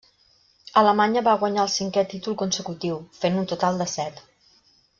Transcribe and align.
Alemanya 0.81 1.23
va 1.27 1.35
guanyar 1.43 1.65
el 1.65 1.69
cinquè 1.75 2.05
títol 2.15 2.37
consecutiu, 2.43 2.97
fent 3.21 3.39
un 3.43 3.47
total 3.53 3.79
de 3.83 3.89
set. 3.95 4.25